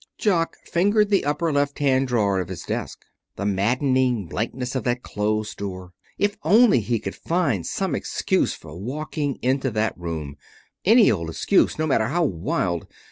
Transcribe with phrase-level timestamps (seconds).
[0.17, 3.05] Jock fingered the upper left hand drawer of his desk.
[3.35, 5.93] The maddening blankness of that closed door!
[6.17, 10.37] If only he could find some excuse for walking into that room
[10.85, 12.87] any old excuse, no matter how wild!